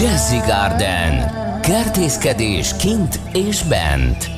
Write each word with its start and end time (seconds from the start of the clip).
Jazzy 0.00 0.36
Garden. 0.36 1.30
Kertészkedés 1.60 2.76
kint 2.76 3.20
és 3.32 3.62
bent. 3.62 4.30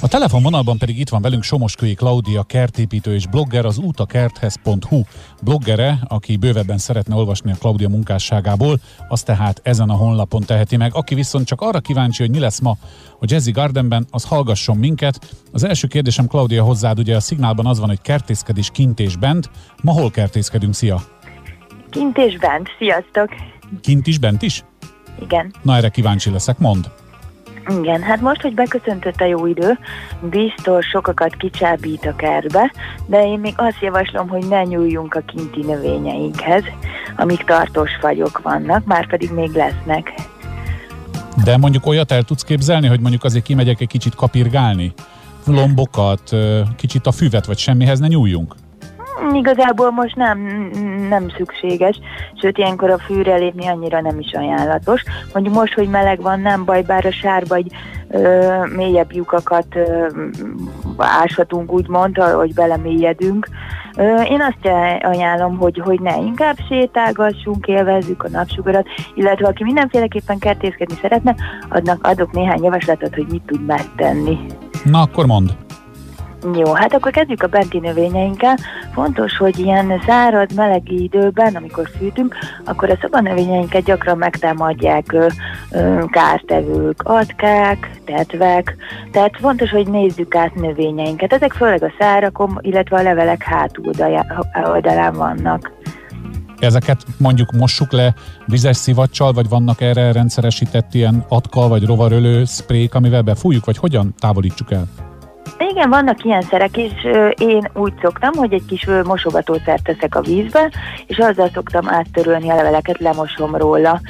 A 0.00 0.08
telefonvonalban 0.08 0.78
pedig 0.78 0.98
itt 0.98 1.08
van 1.08 1.22
velünk 1.22 1.42
Somoskői 1.42 1.94
Klaudia 1.94 2.42
kertépítő 2.42 3.14
és 3.14 3.26
blogger, 3.26 3.64
az 3.64 3.78
útakerthez.hu 3.78 5.02
bloggere, 5.42 5.98
aki 6.08 6.36
bővebben 6.36 6.78
szeretne 6.78 7.14
olvasni 7.14 7.50
a 7.50 7.56
Klaudia 7.58 7.88
munkásságából, 7.88 8.78
az 9.08 9.22
tehát 9.22 9.60
ezen 9.62 9.88
a 9.88 9.94
honlapon 9.94 10.42
teheti 10.42 10.76
meg. 10.76 10.94
Aki 10.94 11.14
viszont 11.14 11.46
csak 11.46 11.60
arra 11.60 11.80
kíváncsi, 11.80 12.22
hogy 12.22 12.32
mi 12.32 12.38
lesz 12.38 12.60
ma 12.60 12.76
a 13.20 13.24
Jazzy 13.26 13.50
Gardenben, 13.50 14.06
az 14.10 14.24
hallgasson 14.24 14.76
minket. 14.76 15.34
Az 15.52 15.64
első 15.64 15.86
kérdésem 15.86 16.26
Klaudia 16.26 16.62
hozzád, 16.62 16.98
ugye 16.98 17.16
a 17.16 17.20
szignálban 17.20 17.66
az 17.66 17.78
van, 17.78 17.88
hogy 17.88 18.00
kertészkedés 18.00 18.70
kint 18.72 19.00
és 19.00 19.16
bent. 19.16 19.50
Ma 19.82 19.92
hol 19.92 20.10
kertészkedünk? 20.10 20.74
Szia! 20.74 21.02
Kint 21.90 22.18
és 22.18 22.38
bent, 22.38 22.68
sziasztok! 22.78 23.28
Kint 23.80 24.06
is, 24.06 24.18
bent 24.18 24.42
is? 24.42 24.64
Igen. 25.20 25.52
Na 25.62 25.76
erre 25.76 25.88
kíváncsi 25.88 26.30
leszek, 26.30 26.58
mond. 26.58 26.90
Igen, 27.80 28.02
hát 28.02 28.20
most, 28.20 28.40
hogy 28.40 28.54
beköszöntött 28.54 29.20
a 29.20 29.24
jó 29.24 29.46
idő, 29.46 29.78
biztos 30.30 30.86
sokakat 30.86 31.34
kicsábít 31.36 32.06
a 32.06 32.16
kertbe, 32.16 32.72
de 33.06 33.26
én 33.26 33.38
még 33.38 33.54
azt 33.56 33.80
javaslom, 33.80 34.28
hogy 34.28 34.48
ne 34.48 34.62
nyúljunk 34.62 35.14
a 35.14 35.20
kinti 35.20 35.60
növényeinkhez, 35.60 36.62
amik 37.16 37.44
tartós 37.44 37.90
fagyok 38.00 38.40
vannak, 38.42 38.84
már 38.84 39.06
pedig 39.06 39.30
még 39.32 39.50
lesznek. 39.50 40.12
De 41.44 41.56
mondjuk 41.56 41.86
olyat 41.86 42.12
el 42.12 42.22
tudsz 42.22 42.44
képzelni, 42.44 42.86
hogy 42.86 43.00
mondjuk 43.00 43.24
azért 43.24 43.44
kimegyek 43.44 43.80
egy 43.80 43.88
kicsit 43.88 44.14
kapirgálni? 44.14 44.92
Lombokat, 45.46 46.36
kicsit 46.76 47.06
a 47.06 47.12
füvet, 47.12 47.46
vagy 47.46 47.58
semmihez 47.58 47.98
ne 47.98 48.06
nyúljunk? 48.06 48.54
Igazából 49.32 49.90
most 49.90 50.16
nem, 50.16 50.38
nem 51.08 51.28
szükséges, 51.28 52.00
sőt 52.40 52.58
ilyenkor 52.58 52.90
a 52.90 52.98
fűre 52.98 53.36
lépni 53.36 53.66
annyira 53.66 54.00
nem 54.00 54.18
is 54.18 54.32
ajánlatos. 54.32 55.02
Mondjuk 55.32 55.54
most, 55.54 55.74
hogy 55.74 55.88
meleg 55.88 56.20
van, 56.20 56.40
nem 56.40 56.64
baj, 56.64 56.82
bár 56.82 57.06
a 57.06 57.10
sárba 57.10 57.54
egy 57.54 57.72
ö, 58.08 58.54
mélyebb 58.76 59.12
lyukakat 59.12 59.66
ö, 59.74 60.06
áshatunk, 60.96 61.72
úgymond, 61.72 62.16
hogy 62.16 62.54
belemélyedünk. 62.54 63.48
Ö, 63.96 64.22
én 64.22 64.40
azt 64.40 64.74
ajánlom, 65.00 65.58
hogy, 65.58 65.80
hogy 65.84 66.00
ne 66.00 66.16
inkább 66.16 66.56
sétálgassunk, 66.68 67.66
élvezzük 67.66 68.22
a 68.22 68.28
napsugarat, 68.28 68.86
illetve 69.14 69.46
aki 69.46 69.64
mindenféleképpen 69.64 70.38
kertészkedni 70.38 70.94
szeretne, 71.00 71.34
adnak 71.68 72.06
adok 72.06 72.32
néhány 72.32 72.62
javaslatot, 72.62 73.14
hogy 73.14 73.26
mit 73.30 73.42
tud 73.46 73.64
megtenni. 73.66 74.38
Na, 74.84 75.00
akkor 75.00 75.26
mond. 75.26 75.56
Jó, 76.52 76.72
hát 76.72 76.94
akkor 76.94 77.10
kezdjük 77.10 77.42
a 77.42 77.46
benti 77.46 77.78
növényeinkkel. 77.78 78.56
Fontos, 78.94 79.36
hogy 79.36 79.58
ilyen 79.58 80.00
szárad, 80.06 80.54
meleg 80.54 80.92
időben, 80.92 81.54
amikor 81.54 81.88
fűtünk, 81.98 82.36
akkor 82.64 82.90
a 82.90 82.98
szobanövényeinket 83.00 83.82
gyakran 83.82 84.18
megtámadják 84.18 85.16
kártevők, 86.10 87.02
atkák, 87.02 88.00
tetvek, 88.04 88.76
tehát 89.12 89.36
fontos, 89.40 89.70
hogy 89.70 89.86
nézzük 89.88 90.34
át 90.34 90.54
növényeinket. 90.54 91.32
Ezek 91.32 91.52
főleg 91.52 91.82
a 91.82 91.92
szárakon, 91.98 92.58
illetve 92.60 92.96
a 92.96 93.02
levelek 93.02 93.42
hátoldalán 93.42 95.14
vannak. 95.14 95.72
Ezeket 96.58 97.02
mondjuk 97.18 97.52
mossuk 97.52 97.92
le 97.92 98.14
vizes 98.46 98.76
szivacsal, 98.76 99.32
vagy 99.32 99.48
vannak 99.48 99.80
erre 99.80 100.12
rendszeresített 100.12 100.94
ilyen 100.94 101.24
atka 101.28 101.68
vagy 101.68 101.84
rovarölő 101.84 102.44
szprék, 102.44 102.94
amivel 102.94 103.22
befújjuk, 103.22 103.64
vagy 103.64 103.76
hogyan 103.76 104.14
távolítsuk 104.18 104.72
el? 104.72 104.86
Igen, 105.58 105.90
vannak 105.90 106.24
ilyen 106.24 106.42
szerek, 106.42 106.76
és 106.76 106.92
én 107.38 107.70
úgy 107.74 107.92
szoktam, 108.02 108.32
hogy 108.32 108.52
egy 108.52 108.64
kis 108.66 108.86
mosogatószert 109.04 109.82
teszek 109.82 110.14
a 110.14 110.20
vízbe, 110.20 110.70
és 111.06 111.18
azzal 111.18 111.50
szoktam 111.54 111.88
áttörölni 111.88 112.50
a 112.50 112.54
leveleket, 112.54 112.98
lemosom 112.98 113.56
róla. 113.56 114.00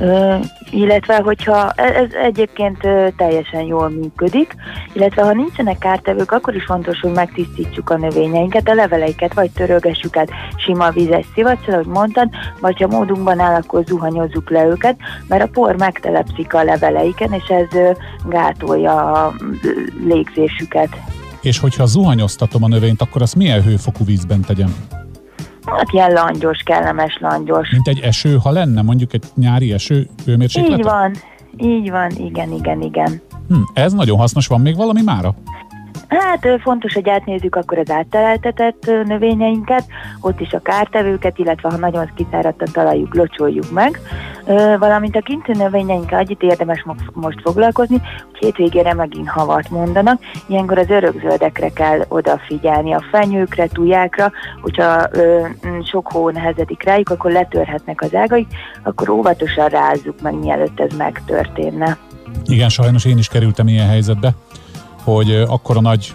Ö, 0.00 0.36
illetve, 0.70 1.16
hogyha 1.16 1.70
e, 1.76 1.82
ez 1.82 2.12
egyébként 2.22 2.78
teljesen 3.16 3.60
jól 3.60 3.88
működik, 3.88 4.54
illetve 4.92 5.22
ha 5.22 5.32
nincsenek 5.32 5.78
kártevők, 5.78 6.32
akkor 6.32 6.54
is 6.54 6.64
fontos, 6.64 7.00
hogy 7.00 7.12
megtisztítsuk 7.12 7.90
a 7.90 7.96
növényeinket, 7.96 8.68
a 8.68 8.74
leveleiket, 8.74 9.34
vagy 9.34 9.50
törölgessük 9.50 10.16
át 10.16 10.30
sima 10.56 10.90
vizes 10.90 11.26
szivacsal, 11.34 11.82
ahogy 11.82 11.86
mondtad, 11.86 12.28
vagy 12.60 12.80
ha 12.80 12.86
módunkban 12.86 13.40
áll, 13.40 13.54
akkor 13.54 13.84
zuhanyozzuk 13.86 14.50
le 14.50 14.64
őket, 14.64 14.96
mert 15.28 15.42
a 15.42 15.48
por 15.52 15.76
megtelepszik 15.76 16.54
a 16.54 16.64
leveleiken, 16.64 17.32
és 17.32 17.48
ez 17.48 17.96
gátolja 18.28 19.12
a 19.12 19.34
légzésüket. 20.04 20.88
És 21.40 21.58
hogyha 21.58 21.86
zuhanyoztatom 21.86 22.62
a 22.62 22.68
növényt, 22.68 23.02
akkor 23.02 23.22
azt 23.22 23.36
milyen 23.36 23.62
hőfokú 23.62 24.04
vízben 24.04 24.40
tegyem? 24.40 25.01
Hát 25.66 25.92
ilyen 25.92 26.12
langyos, 26.12 26.58
kellemes 26.64 27.18
langyos. 27.20 27.70
Mint 27.70 27.88
egy 27.88 28.00
eső, 28.00 28.36
ha 28.42 28.50
lenne 28.50 28.82
mondjuk 28.82 29.12
egy 29.12 29.24
nyári 29.34 29.72
eső 29.72 30.08
hőmérséklet? 30.24 30.78
Így 30.78 30.84
van, 30.84 31.12
így 31.56 31.90
van, 31.90 32.10
igen, 32.10 32.52
igen, 32.52 32.80
igen. 32.80 33.22
Hm, 33.48 33.54
ez 33.74 33.92
nagyon 33.92 34.18
hasznos, 34.18 34.46
van 34.46 34.60
még 34.60 34.76
valami 34.76 35.02
mára? 35.02 35.34
Hát 36.18 36.60
fontos, 36.62 36.94
hogy 36.94 37.08
átnézzük 37.08 37.56
akkor 37.56 37.78
az 37.78 37.90
átteleltetett 37.90 38.90
növényeinket, 39.04 39.84
ott 40.20 40.40
is 40.40 40.52
a 40.52 40.62
kártevőket, 40.62 41.38
illetve 41.38 41.70
ha 41.70 41.76
nagyon 41.76 42.10
kiszáradt 42.14 42.62
a 42.62 42.70
talajuk, 42.72 43.14
locsoljuk 43.14 43.70
meg, 43.70 44.00
valamint 44.78 45.16
a 45.16 45.20
kintű 45.20 45.52
növényeinkkel 45.52 46.18
együtt 46.18 46.42
érdemes 46.42 46.84
most 47.12 47.40
foglalkozni, 47.42 47.96
hogy 48.30 48.38
hétvégére 48.38 48.94
megint 48.94 49.28
havat 49.28 49.70
mondanak, 49.70 50.20
ilyenkor 50.46 50.78
az 50.78 50.90
örökzöldekre 50.90 51.68
kell 51.68 52.04
odafigyelni, 52.08 52.92
a 52.92 53.04
fenyőkre, 53.10 53.66
tujákra, 53.66 54.32
hogyha 54.60 55.08
sok 55.84 56.12
hó 56.12 56.30
nehezedik 56.30 56.82
rájuk, 56.82 57.10
akkor 57.10 57.30
letörhetnek 57.30 58.00
az 58.02 58.14
ágaik, 58.14 58.46
akkor 58.82 59.08
óvatosan 59.08 59.68
rázzuk 59.68 60.20
meg, 60.20 60.34
mielőtt 60.34 60.80
ez 60.80 60.96
megtörténne. 60.96 61.98
Igen, 62.44 62.68
sajnos 62.68 63.04
én 63.04 63.18
is 63.18 63.28
kerültem 63.28 63.68
ilyen 63.68 63.88
helyzetbe 63.88 64.34
hogy 65.04 65.34
akkor 65.48 65.76
a 65.76 65.80
nagy 65.80 66.14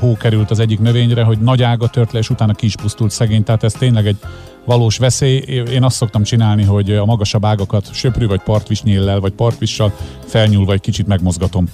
hó 0.00 0.16
került 0.16 0.50
az 0.50 0.58
egyik 0.58 0.80
növényre, 0.80 1.22
hogy 1.22 1.38
nagy 1.38 1.62
ága 1.62 1.88
tört 1.88 2.12
le, 2.12 2.18
és 2.18 2.30
utána 2.30 2.52
ki 2.52 2.66
is 2.66 2.76
pusztult 2.76 3.10
szegény, 3.10 3.44
tehát 3.44 3.62
ez 3.62 3.72
tényleg 3.72 4.06
egy 4.06 4.16
valós 4.64 4.98
veszély. 4.98 5.36
Én 5.70 5.82
azt 5.82 5.96
szoktam 5.96 6.22
csinálni, 6.22 6.64
hogy 6.64 6.92
a 6.92 7.04
magasabb 7.04 7.44
ágakat 7.44 7.94
söprű 7.94 8.26
vagy 8.26 8.40
partvisnyéllel, 8.40 9.20
vagy 9.20 9.32
partvissal 9.32 9.92
felnyúlva 10.26 10.72
egy 10.72 10.80
kicsit 10.80 11.06
megmozgatom. 11.06 11.66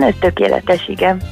Ez 0.00 0.14
tökéletes, 0.20 0.88
igen. 0.88 1.22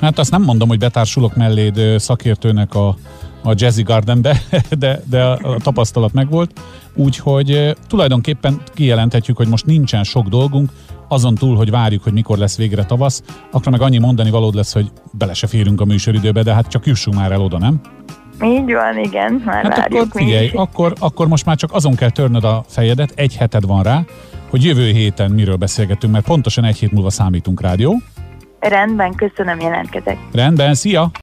Hát 0.00 0.18
azt 0.18 0.30
nem 0.30 0.42
mondom, 0.42 0.68
hogy 0.68 0.78
betársulok 0.78 1.36
melléd 1.36 1.98
szakértőnek 1.98 2.74
a, 2.74 2.96
a 3.42 3.52
Jazzy 3.54 3.82
Gardenbe, 3.82 4.40
de, 4.78 5.00
de 5.10 5.24
a 5.24 5.56
tapasztalat 5.62 6.12
megvolt. 6.12 6.60
Úgyhogy 6.94 7.76
tulajdonképpen 7.88 8.60
kijelenthetjük, 8.74 9.36
hogy 9.36 9.48
most 9.48 9.66
nincsen 9.66 10.04
sok 10.04 10.26
dolgunk, 10.28 10.70
azon 11.08 11.34
túl, 11.34 11.56
hogy 11.56 11.70
várjuk, 11.70 12.02
hogy 12.02 12.12
mikor 12.12 12.38
lesz 12.38 12.56
végre 12.56 12.84
tavasz, 12.84 13.22
akkor 13.50 13.72
meg 13.72 13.80
annyi 13.80 13.98
mondani 13.98 14.30
valód 14.30 14.54
lesz, 14.54 14.72
hogy 14.72 14.90
bele 15.12 15.34
se 15.34 15.46
férünk 15.46 15.80
a 15.80 15.84
műsoridőbe, 15.84 16.42
de 16.42 16.54
hát 16.54 16.68
csak 16.68 16.86
jussunk 16.86 17.16
már 17.16 17.32
el 17.32 17.40
oda, 17.40 17.58
nem? 17.58 17.80
Így 18.44 18.72
van, 18.72 18.98
igen, 18.98 19.42
már 19.44 19.64
hát 19.64 19.94
akkor 19.94 20.06
figyelj, 20.10 20.50
akkor, 20.54 20.92
akkor 20.98 21.28
most 21.28 21.44
már 21.44 21.56
csak 21.56 21.72
azon 21.72 21.94
kell 21.94 22.10
törnöd 22.10 22.44
a 22.44 22.64
fejedet, 22.66 23.12
egy 23.14 23.36
heted 23.36 23.66
van 23.66 23.82
rá, 23.82 24.04
hogy 24.50 24.64
jövő 24.64 24.90
héten 24.90 25.30
miről 25.30 25.56
beszélgetünk, 25.56 26.12
mert 26.12 26.24
pontosan 26.24 26.64
egy 26.64 26.78
hét 26.78 26.92
múlva 26.92 27.10
számítunk 27.10 27.60
rádió. 27.60 28.00
Rendben, 28.60 29.14
köszönöm, 29.14 29.60
jelentkezek. 29.60 30.18
Rendben, 30.32 30.74
szia! 30.74 31.10